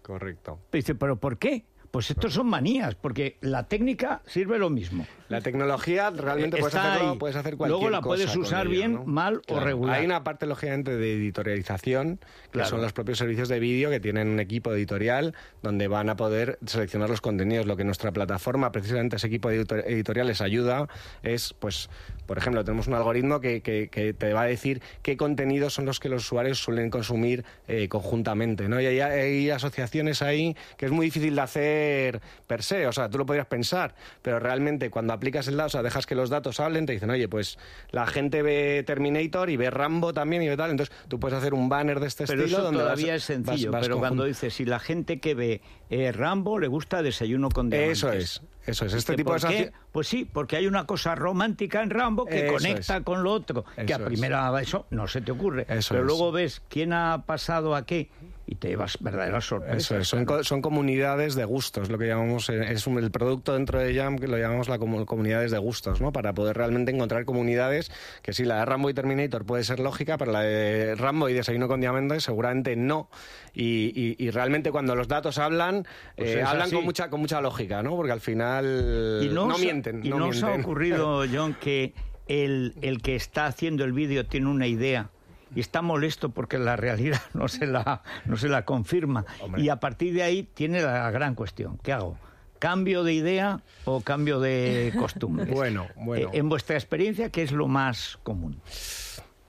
Correcto. 0.03 0.59
Dice, 0.71 0.93
¿pero 0.93 1.19
por 1.19 1.39
qué? 1.39 1.65
Pues 1.95 2.11
estos 2.11 2.33
son 2.33 2.47
manías, 2.47 2.93
porque 2.95 3.37
la 3.39 3.67
técnica 3.69 4.21
sirve 4.25 4.59
lo 4.59 4.69
mismo. 4.69 5.07
La 5.29 5.39
tecnología 5.39 6.09
realmente 6.09 6.57
puedes, 6.57 6.75
Está 6.75 6.93
hacerlo, 6.95 7.17
puedes 7.17 7.37
hacer 7.37 7.55
cualquier 7.55 7.79
Luego 7.79 7.89
la 7.89 8.01
puedes 8.01 8.25
cosa 8.27 8.39
usar 8.39 8.67
ella, 8.67 8.75
bien, 8.75 8.93
¿no? 8.95 9.05
mal 9.05 9.41
o 9.47 9.59
regular. 9.61 9.95
Hay 9.97 10.05
una 10.05 10.23
parte, 10.25 10.45
lógicamente, 10.45 10.97
de 10.97 11.13
editorialización, 11.13 12.17
que 12.17 12.49
Claro. 12.51 12.69
son 12.69 12.81
los 12.81 12.91
propios 12.91 13.17
servicios 13.17 13.47
de 13.47 13.59
vídeo 13.61 13.89
que 13.89 14.01
tienen 14.01 14.27
un 14.27 14.39
equipo 14.41 14.73
editorial 14.73 15.33
donde 15.63 15.87
van 15.87 16.09
a 16.09 16.17
poder 16.17 16.59
seleccionar 16.65 17.09
los 17.09 17.21
contenidos. 17.21 17.65
Lo 17.65 17.77
que 17.77 17.85
nuestra 17.85 18.11
plataforma, 18.11 18.71
precisamente 18.73 19.15
ese 19.15 19.27
equipo 19.27 19.49
editor- 19.49 19.83
editorial 19.87 20.27
les 20.27 20.41
ayuda 20.41 20.87
es, 21.23 21.53
pues, 21.57 21.89
por 22.25 22.37
ejemplo, 22.37 22.63
tenemos 22.65 22.87
un 22.87 22.93
algoritmo 22.95 23.39
que, 23.39 23.61
que- 23.61 23.87
que 23.87 24.13
te 24.13 24.33
va 24.33 24.41
a 24.41 24.45
decir 24.45 24.81
qué 25.01 25.15
contenidos 25.17 25.73
son 25.73 25.85
los 25.85 25.99
que 26.01 26.09
los 26.09 26.23
usuarios 26.25 26.59
suelen 26.59 26.89
consumir 26.89 27.45
eh, 27.69 27.87
conjuntamente, 27.87 28.67
¿no? 28.67 28.81
Y 28.81 28.85
hay, 28.85 28.99
hay 28.99 29.49
asociaciones 29.49 30.21
ahí 30.21 30.55
que 30.77 30.85
es 30.87 30.91
muy 30.91 31.05
difícil 31.07 31.33
de 31.35 31.41
hacer 31.85 32.21
per 32.47 32.63
se, 32.63 32.87
o 32.87 32.91
sea, 32.91 33.09
tú 33.09 33.17
lo 33.17 33.25
podrías 33.25 33.47
pensar, 33.47 33.95
pero 34.21 34.39
realmente 34.39 34.89
cuando 34.89 35.13
aplicas 35.13 35.47
el 35.47 35.57
dato, 35.57 35.67
o 35.67 35.69
sea, 35.69 35.83
dejas 35.83 36.05
que 36.05 36.15
los 36.15 36.29
datos 36.29 36.59
hablen, 36.59 36.85
te 36.85 36.93
dicen, 36.93 37.09
oye, 37.09 37.27
pues 37.27 37.57
la 37.91 38.05
gente 38.07 38.41
ve 38.41 38.83
Terminator 38.85 39.49
y 39.49 39.57
ve 39.57 39.69
Rambo 39.69 40.13
también 40.13 40.41
y 40.43 40.49
ve 40.49 40.57
tal, 40.57 40.71
entonces 40.71 40.95
tú 41.07 41.19
puedes 41.19 41.37
hacer 41.37 41.53
un 41.53 41.69
banner 41.69 41.99
de 41.99 42.07
este 42.07 42.25
Pero 42.25 42.41
estilo 42.41 42.57
eso 42.57 42.65
donde 42.65 42.79
vas- 42.83 42.93
todavía 42.93 43.15
es 43.15 43.23
sencillo. 43.23 43.71
vas- 43.71 43.79
vas 43.81 43.87
pero 43.87 43.99
cuando 43.99 44.25
dices, 44.25 44.53
si 44.53 44.65
la 44.65 44.79
gente 44.79 45.19
que 45.19 45.35
ve 45.35 45.61
eh, 45.89 46.11
Rambo 46.11 46.59
le 46.59 46.67
gusta 46.67 47.01
desayuno 47.03 47.49
con 47.49 47.69
diamantes. 47.69 47.97
Eso 47.99 48.11
es, 48.11 48.41
eso 48.65 48.85
es. 48.85 48.93
Este 48.93 49.15
tipo 49.15 49.33
de 49.33 49.39
¿por 49.39 49.49
qué? 49.49 49.71
Pues 49.91 50.07
sí, 50.07 50.25
porque 50.25 50.55
hay 50.57 50.67
una 50.67 50.85
cosa 50.85 51.13
romántica 51.15 51.81
en 51.83 51.89
Rambo 51.91 52.25
que 52.25 52.45
Eso 52.45 52.53
conecta 52.55 52.97
es. 52.97 53.03
con 53.03 53.23
lo 53.23 53.31
otro. 53.31 53.63
que 53.75 53.81
a 53.81 53.83
Eso 53.83 53.95
es. 53.97 54.07
primera 54.07 54.59
eso 54.61 54.85
no 54.89 55.07
se 55.07 55.21
te 55.21 55.31
ocurre. 55.31 55.65
Eso 55.69 55.93
pero 55.93 56.01
es. 56.01 56.07
luego 56.07 56.31
ves 56.31 56.61
quién 56.69 56.91
ha 56.93 57.23
pasado 57.27 57.75
a 57.75 57.85
qué 57.85 58.09
y 58.47 58.55
te 58.55 58.67
llevas 58.67 58.97
verdaderas 58.99 59.43
sorpresas. 59.45 59.77
Eso 59.77 59.97
es, 59.97 60.07
son, 60.07 60.25
claro. 60.25 60.39
co- 60.41 60.43
son 60.43 60.61
comunidades 60.61 61.33
de 61.35 61.45
gustos, 61.45 61.89
lo 61.89 61.97
que 61.97 62.05
llamamos, 62.07 62.49
eh, 62.49 62.71
es 62.73 62.85
un- 62.85 62.99
el 62.99 63.09
producto 63.11 63.53
dentro 63.53 63.79
de 63.79 63.95
Jam 63.95 64.17
que 64.19 64.27
lo 64.27 64.37
llamamos 64.37 64.69
la 64.69 64.77
comu- 64.77 65.05
comunidades 65.05 65.51
de 65.51 65.57
gustos, 65.57 65.99
¿no? 65.99 66.11
Para 66.11 66.33
poder 66.33 66.55
realmente 66.55 66.91
encontrar 66.91 67.25
comunidades 67.25 67.91
que 68.21 68.33
sí, 68.33 68.45
la 68.45 68.59
de 68.59 68.65
Rambo 68.65 68.89
y 68.89 68.93
Terminator 68.93 69.45
puede 69.45 69.63
ser 69.63 69.79
lógica, 69.79 70.17
pero 70.17 70.31
la 70.31 70.41
de 70.41 70.93
Rambo 70.95 71.27
y 71.29 71.33
Desayuno 71.33 71.67
con 71.67 71.81
Diamantes 71.81 72.23
seguramente 72.23 72.75
no. 72.75 73.09
Y, 73.53 73.91
y- 73.95 74.15
y 74.23 74.29
realmente 74.31 74.71
cuando 74.71 74.95
los 74.95 75.07
datos 75.07 75.37
hablan, 75.37 75.87
Pues 76.15 76.29
eh, 76.29 76.39
es 76.41 76.45
hablan 76.45 76.67
así. 76.67 76.75
con 76.75 76.83
mucha, 76.85 77.09
con 77.09 77.21
mucha 77.21 77.41
lógica, 77.41 77.81
¿no? 77.81 77.95
Porque 77.95 78.11
al 78.11 78.21
final 78.21 79.21
Y 79.23 79.27
no, 79.29 79.47
no 79.47 79.55
os 79.55 79.59
ha- 79.61 79.63
mienten. 79.63 80.01
Y 80.05 80.09
no 80.09 80.19
no 80.19 80.27
os 80.27 80.43
ha 80.43 80.53
ocurrido, 80.53 81.23
John, 81.33 81.55
que 81.59 81.93
el, 82.27 82.73
el 82.81 83.01
que 83.01 83.15
está 83.15 83.45
haciendo 83.47 83.83
el 83.85 83.93
vídeo 83.93 84.25
tiene 84.25 84.47
una 84.47 84.67
idea 84.67 85.09
y 85.55 85.59
está 85.61 85.81
molesto 85.81 86.29
porque 86.29 86.59
la 86.59 86.75
realidad 86.75 87.21
no 87.33 87.47
se 87.47 87.65
la, 87.65 88.03
no 88.25 88.37
se 88.37 88.49
la 88.49 88.65
confirma. 88.65 89.25
Hombre. 89.41 89.61
Y 89.63 89.69
a 89.69 89.79
partir 89.79 90.13
de 90.13 90.21
ahí 90.23 90.43
tiene 90.43 90.81
la 90.81 91.09
gran 91.11 91.33
cuestión. 91.33 91.77
¿Qué 91.81 91.93
hago? 91.93 92.17
¿Cambio 92.59 93.03
de 93.03 93.13
idea 93.13 93.61
o 93.85 94.01
cambio 94.01 94.39
de 94.39 94.93
costumbre? 94.99 95.51
Bueno, 95.51 95.87
bueno. 95.95 96.29
en 96.33 96.49
vuestra 96.49 96.75
experiencia, 96.75 97.29
¿qué 97.29 97.43
es 97.43 97.51
lo 97.51 97.67
más 97.67 98.17
común? 98.23 98.59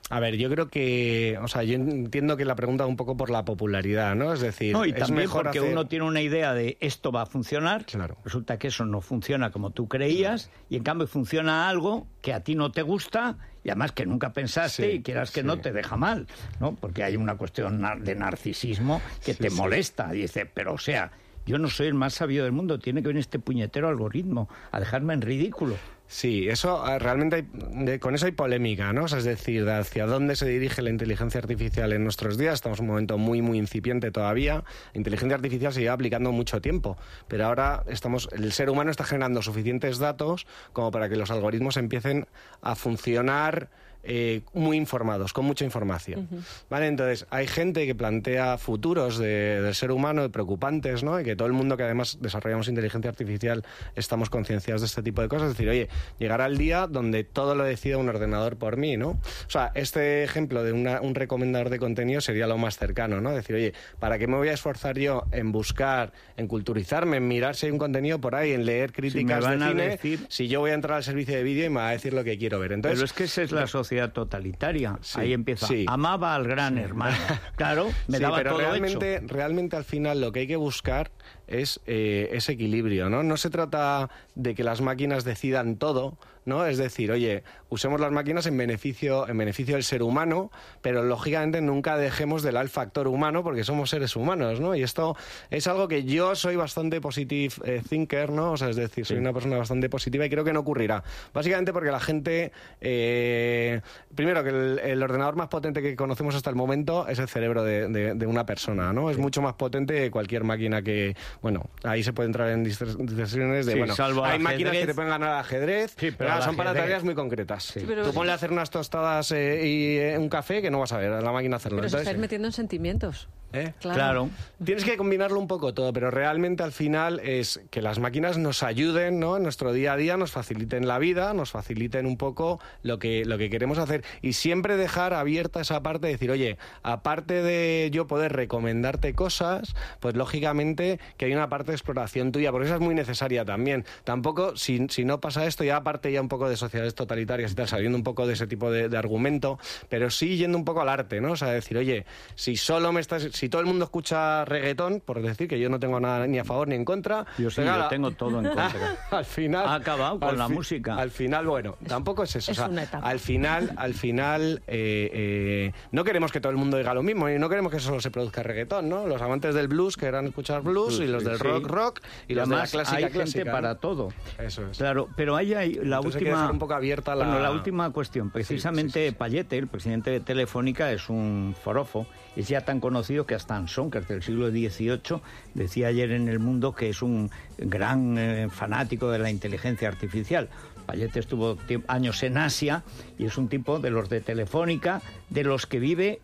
A 0.08 0.20
ver, 0.20 0.36
yo 0.36 0.48
creo 0.48 0.68
que, 0.68 1.36
o 1.42 1.48
sea, 1.48 1.64
yo 1.64 1.74
entiendo 1.74 2.36
que 2.36 2.44
la 2.44 2.54
pregunta 2.54 2.86
un 2.86 2.94
poco 2.94 3.16
por 3.16 3.28
la 3.28 3.44
popularidad, 3.44 4.14
¿no? 4.14 4.32
Es 4.32 4.40
decir, 4.40 4.72
No, 4.72 4.84
y 4.84 4.90
es 4.90 4.94
también 4.96 5.22
mejor 5.22 5.42
porque 5.44 5.58
hacer- 5.58 5.72
uno 5.72 5.86
tiene 5.88 6.04
una 6.04 6.20
idea 6.20 6.54
de 6.54 6.76
esto 6.80 7.10
va 7.10 7.22
a 7.22 7.26
funcionar, 7.26 7.86
Claro. 7.86 8.16
resulta 8.24 8.56
que 8.56 8.68
eso 8.68 8.84
no 8.84 9.00
funciona 9.00 9.50
como 9.50 9.70
tú 9.70 9.88
creías, 9.88 10.48
y 10.70 10.76
en 10.76 10.84
cambio 10.84 11.08
funciona 11.08 11.68
algo 11.68 12.06
que 12.22 12.32
a 12.32 12.40
ti 12.44 12.54
no 12.54 12.70
te 12.70 12.82
gusta 12.82 13.36
y 13.66 13.70
además 13.70 13.90
que 13.90 14.06
nunca 14.06 14.30
pensaste 14.32 14.90
Sí, 14.90 14.96
y 14.98 15.02
quieras 15.02 15.32
que 15.32 15.40
sí. 15.40 15.46
no 15.46 15.58
te 15.58 15.72
deja 15.72 15.96
mal, 15.96 16.28
¿no? 16.60 16.76
Porque 16.76 17.02
hay 17.02 17.16
una 17.16 17.34
cuestión 17.34 17.82
de 18.04 18.14
narcisismo 18.14 19.02
que 19.24 19.34
Sí, 19.34 19.40
te 19.42 19.50
molesta. 19.50 20.14
Y 20.14 20.18
dice, 20.22 20.46
pero 20.46 20.74
o 20.74 20.78
sea, 20.78 21.10
yo 21.46 21.58
no 21.58 21.68
soy 21.68 21.86
el 21.86 21.94
más 21.94 22.14
sabio 22.14 22.42
del 22.44 22.52
mundo, 22.52 22.78
tiene 22.78 23.00
que 23.02 23.08
venir 23.08 23.20
este 23.20 23.38
puñetero 23.38 23.88
algoritmo 23.88 24.48
a 24.72 24.80
dejarme 24.80 25.14
en 25.14 25.22
ridículo. 25.22 25.76
Sí, 26.08 26.48
eso 26.48 26.86
eh, 26.86 27.00
realmente 27.00 27.34
hay- 27.36 27.46
de- 27.84 27.98
con 27.98 28.14
eso 28.14 28.26
hay 28.26 28.32
polémica, 28.32 28.92
¿no? 28.92 29.04
O 29.04 29.08
sea, 29.08 29.18
es 29.18 29.24
decir, 29.24 29.64
de 29.64 29.72
hacia 29.74 30.06
dónde 30.06 30.36
se 30.36 30.46
dirige 30.46 30.80
la 30.80 30.90
inteligencia 30.90 31.40
artificial 31.40 31.92
en 31.92 32.04
nuestros 32.04 32.38
días. 32.38 32.54
Estamos 32.54 32.78
en 32.78 32.84
un 32.84 32.90
momento 32.90 33.18
muy, 33.18 33.42
muy 33.42 33.58
incipiente 33.58 34.12
todavía. 34.12 34.62
La 34.94 34.98
inteligencia 34.98 35.34
artificial 35.34 35.72
se 35.72 35.80
lleva 35.80 35.94
aplicando 35.94 36.30
mucho 36.30 36.60
tiempo, 36.60 36.96
pero 37.26 37.46
ahora 37.46 37.82
estamos, 37.88 38.28
el 38.32 38.52
ser 38.52 38.70
humano 38.70 38.92
está 38.92 39.02
generando 39.02 39.42
suficientes 39.42 39.98
datos 39.98 40.46
como 40.72 40.92
para 40.92 41.08
que 41.08 41.16
los 41.16 41.32
algoritmos 41.32 41.76
empiecen 41.76 42.28
a 42.62 42.76
funcionar 42.76 43.68
eh, 44.08 44.42
muy 44.54 44.76
informados, 44.76 45.32
con 45.32 45.44
mucha 45.44 45.64
información. 45.64 46.28
¿Vale? 46.70 46.86
Entonces, 46.86 47.26
hay 47.30 47.46
gente 47.46 47.86
que 47.86 47.94
plantea 47.94 48.56
futuros 48.58 49.18
de- 49.18 49.60
del 49.60 49.74
ser 49.74 49.90
humano 49.90 50.30
preocupantes, 50.30 51.02
¿no? 51.02 51.20
Y 51.20 51.24
que 51.24 51.34
todo 51.36 51.48
el 51.48 51.54
mundo 51.54 51.76
que 51.76 51.82
además 51.82 52.18
desarrollamos 52.20 52.68
inteligencia 52.68 53.10
artificial 53.10 53.64
estamos 53.94 54.30
concienciados 54.30 54.82
de 54.82 54.86
este 54.86 55.02
tipo 55.02 55.22
de 55.22 55.28
cosas. 55.28 55.50
Es 55.50 55.56
decir, 55.56 55.68
oye, 55.68 55.88
llegará 56.18 56.46
el 56.46 56.56
día 56.58 56.86
donde 56.86 57.24
todo 57.24 57.54
lo 57.54 57.64
decida 57.64 57.98
un 57.98 58.08
ordenador 58.08 58.56
por 58.56 58.76
mí, 58.76 58.96
¿no? 58.96 59.08
O 59.10 59.20
sea, 59.50 59.72
este 59.74 60.22
ejemplo 60.24 60.62
de 60.62 60.72
una- 60.72 61.00
un 61.00 61.14
recomendador 61.14 61.70
de 61.70 61.78
contenido 61.78 62.20
sería 62.20 62.46
lo 62.46 62.58
más 62.58 62.78
cercano, 62.78 63.20
¿no? 63.20 63.32
Decir, 63.32 63.56
oye, 63.56 63.72
¿para 63.98 64.18
qué 64.18 64.26
me 64.26 64.36
voy 64.36 64.48
a 64.48 64.52
esforzar 64.52 64.98
yo 64.98 65.24
en 65.32 65.50
buscar, 65.52 66.12
en 66.36 66.46
culturizarme, 66.46 67.16
en 67.16 67.26
mirar 67.28 67.56
si 67.56 67.66
hay 67.66 67.72
un 67.72 67.78
contenido 67.78 68.20
por 68.20 68.34
ahí, 68.34 68.52
en 68.52 68.64
leer 68.64 68.92
críticas 68.92 69.42
van 69.44 69.58
de 69.58 69.64
a 69.64 69.68
cine, 69.70 69.88
decir- 69.88 70.26
si 70.28 70.48
yo 70.48 70.60
voy 70.60 70.70
a 70.70 70.74
entrar 70.74 70.96
al 70.98 71.04
servicio 71.04 71.34
de 71.34 71.42
vídeo 71.42 71.66
y 71.66 71.70
me 71.70 71.76
va 71.76 71.88
a 71.88 71.92
decir 71.92 72.12
lo 72.12 72.22
que 72.22 72.38
quiero 72.38 72.58
ver? 72.60 72.72
Entonces, 72.72 72.98
Pero 72.98 73.04
es 73.06 73.12
que 73.12 73.24
esa 73.24 73.42
es 73.42 73.52
la 73.52 73.66
sociedad 73.66 73.95
totalitaria. 74.12 74.98
Sí, 75.00 75.20
Ahí 75.20 75.32
empieza. 75.32 75.66
sí. 75.66 75.84
Amaba 75.88 76.34
al 76.34 76.46
gran 76.46 76.78
hermano. 76.78 77.16
Claro, 77.56 77.88
me 78.08 78.18
daba 78.18 78.36
pero 78.36 78.50
todo 78.50 78.60
realmente, 78.60 79.16
hecho. 79.16 79.26
realmente 79.28 79.76
al 79.76 79.84
final 79.84 80.20
lo 80.20 80.30
que 80.32 80.40
hay 80.40 80.46
que 80.46 80.56
buscar 80.56 81.10
es 81.46 81.80
eh, 81.86 82.30
ese 82.32 82.52
equilibrio, 82.52 83.08
¿no? 83.08 83.22
No 83.22 83.36
se 83.36 83.50
trata 83.50 84.10
de 84.34 84.54
que 84.54 84.64
las 84.64 84.80
máquinas 84.80 85.24
decidan 85.24 85.76
todo, 85.76 86.18
¿no? 86.44 86.64
Es 86.66 86.78
decir, 86.78 87.10
oye, 87.10 87.42
usemos 87.70 88.00
las 88.00 88.12
máquinas 88.12 88.46
en 88.46 88.56
beneficio, 88.56 89.28
en 89.28 89.36
beneficio 89.36 89.74
del 89.74 89.82
ser 89.82 90.02
humano, 90.02 90.50
pero 90.80 91.02
lógicamente 91.02 91.60
nunca 91.60 91.96
dejemos 91.96 92.42
de 92.44 92.52
lado 92.52 92.62
el 92.62 92.68
factor 92.68 93.08
humano 93.08 93.42
porque 93.42 93.64
somos 93.64 93.90
seres 93.90 94.14
humanos, 94.14 94.60
¿no? 94.60 94.74
Y 94.76 94.82
esto 94.82 95.16
es 95.50 95.66
algo 95.66 95.88
que 95.88 96.04
yo 96.04 96.34
soy 96.36 96.54
bastante 96.56 97.00
positive 97.00 97.52
eh, 97.64 97.82
thinker, 97.88 98.30
¿no? 98.30 98.52
O 98.52 98.56
sea, 98.56 98.68
es 98.68 98.76
decir, 98.76 99.04
soy 99.06 99.16
una 99.16 99.32
persona 99.32 99.56
bastante 99.58 99.88
positiva 99.88 100.24
y 100.24 100.30
creo 100.30 100.44
que 100.44 100.52
no 100.52 100.60
ocurrirá. 100.60 101.02
Básicamente 101.34 101.72
porque 101.72 101.90
la 101.90 101.98
gente, 102.00 102.52
eh, 102.80 103.80
primero 104.14 104.42
que 104.44 104.50
el, 104.50 104.78
el 104.78 105.02
ordenador 105.02 105.36
más 105.36 105.48
potente 105.48 105.82
que 105.82 105.96
conocemos 105.96 106.34
hasta 106.34 106.50
el 106.50 106.56
momento 106.56 107.08
es 107.08 107.18
el 107.18 107.28
cerebro 107.28 107.64
de, 107.64 107.88
de- 107.88 108.14
de 108.14 108.26
una 108.26 108.46
persona, 108.46 108.92
¿no? 108.92 109.10
Es 109.10 109.18
mucho 109.18 109.42
más 109.42 109.54
potente 109.54 109.94
que 109.94 110.10
cualquier 110.12 110.44
máquina 110.44 110.82
que, 110.82 111.16
bueno, 111.42 111.68
ahí 111.84 112.02
se 112.02 112.12
puede 112.12 112.26
entrar 112.28 112.48
en 112.50 112.64
distorsiones 112.64 113.66
de, 113.66 113.72
Sí, 113.72 113.78
bueno, 113.78 113.94
salvo 113.94 114.24
hay 114.24 114.38
máquinas 114.38 114.72
que 114.72 114.86
te 114.86 114.94
pueden 114.94 115.10
ganar 115.10 115.30
al 115.30 115.38
ajedrez, 115.40 115.94
Sí, 115.98 116.10
pero 116.16 116.32
al 116.32 116.42
son 116.42 116.56
para 116.56 116.74
tareas 116.74 117.04
muy 117.04 117.14
concretas. 117.14 117.72
pero- 117.86 118.04
Tú 118.04 118.12
ponle 118.12 118.32
a 118.32 118.34
hacer 118.36 118.52
unas 118.52 118.70
tostadas 118.70 119.30
eh, 119.32 119.66
y 119.66 119.96
eh, 119.98 120.18
un 120.18 120.28
café 120.28 120.62
que 120.62 120.70
no 120.70 120.80
vas 120.80 120.92
a 120.92 120.98
ver 120.98 121.12
a 121.12 121.20
la 121.20 121.32
máquina 121.32 121.56
hacerlo. 121.56 121.78
Pero 121.78 121.88
se 121.88 121.96
Entonces, 121.96 122.08
estáis 122.08 122.20
metiendo 122.20 122.48
en 122.48 122.52
sentimientos. 122.52 123.28
¿eh? 123.52 123.72
Claro. 123.80 124.28
Tienes 124.62 124.84
que 124.84 124.96
combinarlo 124.96 125.38
un 125.38 125.46
poco 125.46 125.72
todo, 125.72 125.92
pero 125.92 126.10
realmente 126.10 126.62
al 126.62 126.72
final 126.72 127.20
es 127.20 127.60
que 127.70 127.80
las 127.80 127.98
máquinas 127.98 128.38
nos 128.38 128.62
ayuden 128.62 129.18
¿no? 129.20 129.36
en 129.36 129.42
nuestro 129.44 129.72
día 129.72 129.92
a 129.94 129.96
día, 129.96 130.16
nos 130.16 130.32
faciliten 130.32 130.86
la 130.86 130.98
vida, 130.98 131.32
nos 131.32 131.52
faciliten 131.52 132.06
un 132.06 132.16
poco 132.16 132.60
lo 132.82 132.98
que, 132.98 133.24
lo 133.24 133.38
que 133.38 133.48
queremos 133.48 133.78
hacer 133.78 134.04
y 134.20 134.34
siempre 134.34 134.76
dejar 134.76 135.14
abierta 135.14 135.60
esa 135.60 135.82
parte 135.82 136.06
de 136.06 136.12
decir, 136.14 136.30
oye, 136.30 136.58
aparte 136.82 137.42
de 137.42 137.88
yo 137.92 138.06
poder 138.06 138.32
recomendarte 138.32 139.14
cosas, 139.14 139.74
pues 140.00 140.16
lógicamente 140.16 140.98
que 141.16 141.25
hay 141.26 141.32
una 141.34 141.48
parte 141.48 141.72
de 141.72 141.76
exploración 141.76 142.32
tuya, 142.32 142.50
porque 142.52 142.66
esa 142.66 142.76
es 142.76 142.80
muy 142.80 142.94
necesaria 142.94 143.44
también. 143.44 143.84
Tampoco, 144.04 144.56
si, 144.56 144.86
si 144.88 145.04
no 145.04 145.20
pasa 145.20 145.46
esto, 145.46 145.64
ya 145.64 145.76
aparte 145.76 146.10
ya 146.12 146.20
un 146.20 146.28
poco 146.28 146.48
de 146.48 146.56
sociedades 146.56 146.94
totalitarias 146.94 147.52
y 147.52 147.54
tal, 147.54 147.68
saliendo 147.68 147.96
un 147.98 148.04
poco 148.04 148.26
de 148.26 148.34
ese 148.34 148.46
tipo 148.46 148.70
de, 148.70 148.88
de 148.88 148.96
argumento, 148.96 149.58
pero 149.88 150.10
sí 150.10 150.36
yendo 150.36 150.56
un 150.58 150.64
poco 150.64 150.80
al 150.82 150.88
arte, 150.88 151.20
¿no? 151.20 151.32
O 151.32 151.36
sea, 151.36 151.48
decir, 151.50 151.76
oye, 151.78 152.06
si 152.34 152.56
solo 152.56 152.92
me 152.92 153.00
estás, 153.00 153.28
si 153.32 153.48
todo 153.48 153.60
el 153.60 153.66
mundo 153.66 153.84
escucha 153.84 154.44
reggaetón, 154.44 155.00
por 155.04 155.20
decir 155.22 155.48
que 155.48 155.58
yo 155.58 155.68
no 155.68 155.78
tengo 155.78 156.00
nada 156.00 156.26
ni 156.26 156.38
a 156.38 156.44
favor 156.44 156.68
ni 156.68 156.74
en 156.74 156.84
contra, 156.84 157.26
Yo 157.38 157.50
sí, 157.50 157.62
pues 157.62 157.66
yo 157.76 157.88
tengo 157.88 158.10
todo 158.12 158.38
en 158.40 158.46
contra. 158.46 158.96
al 159.10 159.24
final 159.24 159.66
Ha 159.66 159.74
acabado 159.74 160.18
con 160.20 160.36
la 160.38 160.48
fi- 160.48 160.54
música. 160.54 160.96
Al 160.96 161.10
final, 161.10 161.46
bueno, 161.46 161.76
tampoco 161.86 162.22
es 162.22 162.36
eso. 162.36 162.52
es 162.52 162.58
o 162.58 162.62
sea, 162.62 162.70
una 162.70 162.82
etapa. 162.84 163.08
al 163.08 163.18
final, 163.18 163.72
al 163.76 163.94
final, 163.94 164.62
eh, 164.66 165.10
eh, 165.12 165.72
no 165.92 166.04
queremos 166.04 166.32
que 166.32 166.40
todo 166.40 166.50
el 166.50 166.56
mundo 166.58 166.76
diga 166.76 166.94
lo 166.94 167.02
mismo 167.02 167.28
y 167.28 167.38
no 167.38 167.48
queremos 167.48 167.72
que 167.72 167.80
solo 167.80 168.00
se 168.00 168.10
produzca 168.10 168.42
reggaetón, 168.42 168.88
¿no? 168.88 169.06
Los 169.06 169.20
amantes 169.22 169.54
del 169.54 169.68
blues 169.68 169.96
querrán 169.96 170.26
escuchar 170.26 170.62
blues 170.62 171.00
y 171.00 171.06
los 171.16 171.24
del 171.24 171.38
rock 171.38 171.66
rock 171.66 172.00
y, 172.28 172.34
los 172.34 172.48
además 172.48 172.70
de 172.72 172.78
la 172.78 172.84
clásica 172.84 173.06
hay 173.06 173.12
gente 173.12 173.46
para 173.46 173.74
todo. 173.76 174.08
Eso 174.38 174.66
es. 174.70 174.78
Claro, 174.78 175.08
pero 175.16 175.36
ahí 175.36 175.54
hay 175.54 175.74
la 175.74 175.96
Entonces 175.96 176.16
hay 176.16 176.18
que 176.22 176.24
última 176.24 176.30
dejar 176.30 176.50
un 176.52 176.58
poco 176.58 176.74
abierta 176.74 177.14
la- 177.14 177.24
Bueno, 177.24 177.40
la 177.40 177.50
última 177.50 177.90
cuestión. 177.90 178.30
Precisamente 178.30 179.12
Payete, 179.12 179.58
el 179.58 179.66
presidente 179.66 180.10
de 180.10 180.20
Telefónica, 180.20 180.90
es 180.92 181.08
un 181.08 181.54
forofo. 181.62 182.06
Es 182.36 182.48
ya 182.48 182.60
tan 182.62 182.80
conocido 182.80 183.26
que 183.26 183.34
hasta 183.34 183.56
Anson, 183.56 183.90
que 183.90 183.98
es 183.98 184.08
del 184.08 184.22
siglo 184.22 184.50
XVIII, 184.50 185.20
decía 185.54 185.88
ayer 185.88 186.12
en 186.12 186.28
El 186.28 186.38
Mundo 186.38 186.74
que 186.74 186.90
es 186.90 187.02
un 187.02 187.30
gran 187.58 188.18
eh, 188.18 188.48
fanático 188.50 189.10
de 189.10 189.18
la 189.18 189.30
inteligencia 189.30 189.88
artificial. 189.88 190.48
Payete 190.86 191.18
estuvo 191.18 191.56
años 191.88 192.22
en 192.22 192.38
Asia 192.38 192.84
y 193.18 193.24
es 193.24 193.38
un 193.38 193.48
tipo 193.48 193.80
de 193.80 193.90
los 193.90 194.08
de 194.08 194.20
Telefónica, 194.20 195.02
de 195.30 195.42
los 195.44 195.66
que 195.66 195.80
vive 195.80 196.20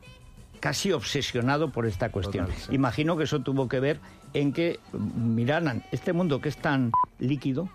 casi 0.62 0.92
obsesionado 0.92 1.70
por 1.70 1.86
esta 1.86 2.12
cuestión. 2.12 2.46
Total, 2.46 2.60
sí. 2.60 2.74
Imagino 2.74 3.16
que 3.16 3.24
eso 3.24 3.40
tuvo 3.40 3.68
que 3.68 3.80
ver 3.80 3.98
en 4.32 4.52
que 4.52 4.78
mm, 4.92 5.34
miraran 5.34 5.82
este 5.90 6.12
mundo 6.12 6.40
que 6.40 6.48
es 6.48 6.56
tan 6.56 6.92
líquido 7.18 7.68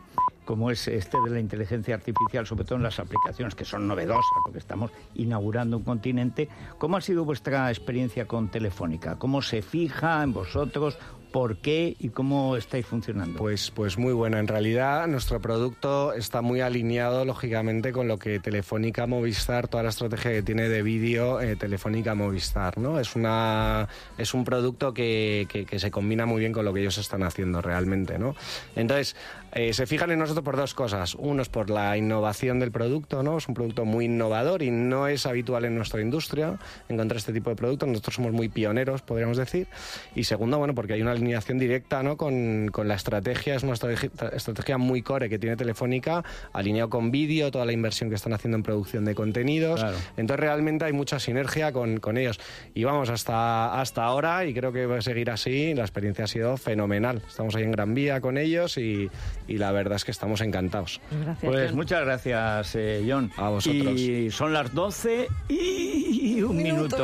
como 0.46 0.72
es 0.72 0.88
este 0.88 1.18
de 1.20 1.30
la 1.30 1.42
inteligencia 1.42 1.96
artificial, 1.96 2.48
sobre 2.48 2.64
todo 2.64 2.78
en 2.78 2.84
las 2.84 3.00
aplicaciones 3.00 3.54
que 3.54 3.66
son 3.66 3.86
novedosas, 3.86 4.24
porque 4.46 4.60
estamos 4.60 4.92
inaugurando 5.16 5.76
un 5.76 5.84
continente. 5.84 6.48
¿Cómo 6.78 6.96
ha 6.96 7.02
sido 7.02 7.26
vuestra 7.26 7.70
experiencia 7.70 8.26
con 8.26 8.48
Telefónica? 8.48 9.20
¿Cómo 9.20 9.42
se 9.42 9.62
fija 9.62 10.24
en 10.24 10.32
vosotros? 10.32 10.98
¿Por 11.32 11.58
qué? 11.58 11.96
¿Y 12.00 12.10
cómo 12.10 12.56
estáis 12.56 12.86
funcionando? 12.86 13.38
Pues, 13.38 13.70
pues 13.72 13.98
muy 13.98 14.14
bueno. 14.14 14.38
En 14.38 14.48
realidad, 14.48 15.08
nuestro 15.08 15.40
producto 15.42 16.14
está 16.14 16.42
muy 16.42 16.62
alineado, 16.62 17.26
lógicamente, 17.26 17.92
con 17.92 18.08
lo 18.08 18.18
que 18.18 18.40
Telefónica 18.40 19.06
Movistar, 19.08 19.68
toda 19.68 19.84
la 19.84 19.90
estrategia 19.90 20.32
que 20.32 20.42
tiene 20.42 20.70
de 20.70 20.82
vídeo 20.82 21.42
eh, 21.42 21.56
Telefónica 21.58 22.16
Movistar, 22.16 22.78
¿no? 22.78 23.00
Es, 23.00 23.16
una, 23.16 23.88
es 24.18 24.34
un 24.34 24.46
producto 24.46 24.94
que, 24.94 25.48
que- 25.50 25.66
que 25.66 25.80
se 25.80 25.92
combina 25.92 26.26
muy 26.26 26.40
bien 26.40 26.54
con 26.54 26.64
lo 26.66 26.74
que 26.74 26.80
ellos 26.80 26.98
están 26.98 27.24
haciendo 27.24 27.62
realmente, 27.62 28.18
¿no? 28.18 28.34
Entonces, 28.76 29.16
eh, 29.52 29.74
se 29.74 29.86
fijan 29.86 30.12
en 30.12 30.20
nosotros 30.20 30.46
por 30.46 30.56
dos 30.56 30.74
cosas. 30.74 31.14
Uno 31.16 31.42
es 31.42 31.50
por 31.50 31.70
la 31.70 31.98
innovación 31.98 32.60
del 32.60 32.72
producto, 32.72 33.22
¿no? 33.22 33.38
Es 33.38 33.48
un 33.48 33.54
producto 33.54 33.84
muy 33.86 34.06
innovador 34.06 34.64
y 34.64 34.72
no 34.72 35.08
es 35.08 35.26
habitual 35.26 35.66
en 35.66 35.76
nuestra 35.76 36.02
industria 36.02 36.58
encontrar 36.90 37.18
este 37.18 37.34
tipo 37.34 37.50
de 37.50 37.56
productos. 37.58 37.90
Nosotros 37.90 38.16
somos 38.16 38.32
muy 38.32 38.48
pioneros, 38.50 39.02
podríamos 39.02 39.38
decir. 39.38 39.68
Y 40.16 40.24
segundo, 40.24 40.58
bueno, 40.58 40.74
porque 40.74 40.94
hay 40.94 41.02
una 41.02 41.17
alineación 41.18 41.58
directa, 41.60 42.02
¿no? 42.04 42.18
Con, 42.18 42.70
con 42.72 42.88
la 42.88 42.96
estrategia, 42.96 43.56
es 43.56 43.64
una 43.64 43.74
estrategia, 43.74 44.78
muy 44.78 45.02
core 45.02 45.30
que 45.30 45.38
tiene 45.40 45.56
Telefónica, 45.56 46.24
alineado 46.54 46.90
con 46.90 47.12
vídeo, 47.12 47.52
toda 47.52 47.66
la 47.66 47.74
inversión 47.74 48.10
que 48.10 48.16
están 48.16 48.34
haciendo 48.34 48.58
en 48.58 48.64
producción 48.64 49.06
de 49.06 49.14
contenidos. 49.16 49.80
Claro. 49.80 49.98
Entonces 50.18 50.40
realmente 50.40 50.86
hay 50.86 50.94
mucha 50.94 51.20
sinergia 51.20 51.72
con, 51.72 52.00
con 52.00 52.18
ellos. 52.18 52.40
Y 52.74 52.84
vamos 52.84 53.10
hasta, 53.10 53.80
hasta 53.80 54.04
ahora 54.04 54.46
y 54.46 54.54
creo 54.54 54.72
que 54.72 54.86
va 54.86 54.98
a 54.98 55.02
seguir 55.02 55.30
así. 55.30 55.74
La 55.74 55.82
experiencia 55.84 56.26
ha 56.26 56.28
sido 56.28 56.58
fenomenal. 56.58 57.22
Estamos 57.28 57.56
ahí 57.56 57.64
en 57.64 57.72
Gran 57.72 57.94
Vía 57.94 58.22
con 58.22 58.38
ellos 58.38 58.78
y, 58.78 59.10
y 59.48 59.58
la 59.58 59.72
verdad 59.72 59.96
es 59.98 60.06
que 60.06 60.12
estamos 60.12 60.42
encantados. 60.42 61.02
Gracias. 61.12 61.38
Pues 61.42 61.68
John. 61.70 61.76
muchas 61.76 62.02
gracias, 62.06 62.76
eh, 62.76 63.06
John. 63.08 63.32
A 63.38 63.50
vosotros. 63.50 64.00
Y 64.00 64.32
son 64.32 64.54
las 64.54 64.74
12 64.74 65.28
y 65.50 66.42
un 66.42 66.58
minuto. 66.58 66.98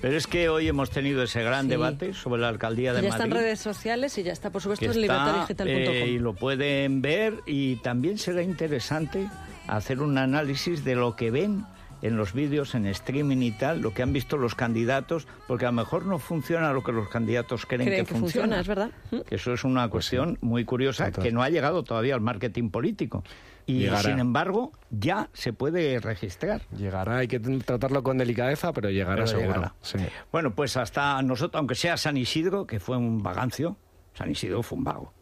Pero 0.00 0.16
es 0.16 0.26
que 0.26 0.48
hoy 0.48 0.68
hemos 0.68 0.90
tenido 0.90 1.22
ese 1.22 1.42
gran 1.42 1.66
Sí. 1.66 1.70
debate 1.70 2.12
sobre 2.14 2.40
la 2.42 2.48
alcaldía 2.48 2.92
de 2.92 3.02
ya 3.02 3.08
Madrid. 3.08 3.22
Redes 3.56 3.76
sociales 3.76 4.18
y 4.18 4.22
ya 4.22 4.32
está, 4.32 4.50
por 4.50 4.62
supuesto, 4.62 4.84
en 4.84 4.90
está, 4.90 5.00
libertadigital.com. 5.00 5.94
eh, 5.94 6.08
y 6.08 6.18
lo 6.18 6.34
pueden 6.34 7.02
ver 7.02 7.40
y 7.46 7.76
también 7.76 8.18
será 8.18 8.42
interesante 8.42 9.28
hacer 9.66 10.00
un 10.00 10.18
análisis 10.18 10.84
de 10.84 10.94
lo 10.94 11.16
que 11.16 11.30
ven 11.30 11.64
en 12.02 12.16
los 12.16 12.32
vídeos, 12.32 12.74
en 12.74 12.86
streaming 12.86 13.38
y 13.42 13.52
tal, 13.52 13.80
lo 13.80 13.92
que 13.94 14.02
han 14.02 14.12
visto 14.12 14.36
los 14.36 14.54
candidatos, 14.54 15.26
porque 15.48 15.64
a 15.66 15.68
lo 15.68 15.76
mejor 15.76 16.06
no 16.06 16.18
funciona 16.18 16.72
lo 16.72 16.82
que 16.82 16.92
los 16.92 17.08
candidatos 17.08 17.66
creen, 17.66 17.86
Creen 17.86 18.04
que, 18.04 18.12
que 18.12 18.18
funciona, 18.18 18.60
es 18.60 18.68
verdad. 18.68 18.90
Que 19.28 19.34
eso 19.36 19.52
es 19.52 19.64
una 19.64 19.88
cuestión 19.88 20.38
muy 20.40 20.64
curiosa 20.64 21.10
que 21.10 21.32
no 21.32 21.42
ha 21.42 21.48
llegado 21.50 21.82
todavía 21.82 22.14
al 22.14 22.20
marketing 22.20 22.70
político. 22.70 23.24
Y 23.68 23.80
Llegará. 23.80 24.02
sin 24.02 24.20
embargo, 24.20 24.70
ya 24.90 25.28
se 25.32 25.52
puede 25.52 25.98
registrar. 25.98 26.62
Llegará, 26.76 27.16
hay 27.16 27.26
que 27.28 27.40
tratarlo 27.40 28.04
con 28.04 28.16
delicadeza, 28.16 28.72
pero 28.72 28.90
llegará 28.90 29.16
Pero 29.24 29.26
seguro. 29.26 29.46
llegará. 29.48 29.74
Sí. 29.82 29.98
Bueno, 30.30 30.54
pues 30.54 30.76
hasta 30.76 31.20
nosotros, 31.22 31.58
aunque 31.58 31.74
sea 31.74 31.96
San 31.96 32.16
Isidro, 32.16 32.66
que 32.66 32.78
fue 32.78 32.96
un 32.96 33.22
vagancio, 33.24 33.76
San 34.14 34.30
Isidro 34.30 34.62
fue 34.62 34.78
un 34.78 34.84
vago, 34.84 35.12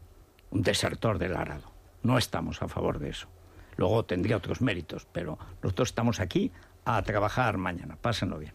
un 0.50 0.60
desertor 0.62 1.18
del 1.18 1.34
arado. 1.36 1.72
No 2.02 2.18
estamos 2.18 2.60
a 2.62 2.68
favor 2.68 2.98
de 2.98 3.08
eso. 3.10 3.28
Luego 3.76 4.04
tendría 4.04 4.36
otros 4.36 4.60
méritos, 4.60 5.06
pero 5.12 5.38
nosotros 5.62 5.88
estamos 5.88 6.20
aquí 6.20 6.52
a 6.84 7.02
trabajar 7.02 7.56
mañana. 7.56 7.96
Pásenlo 8.00 8.38
bien. 8.38 8.52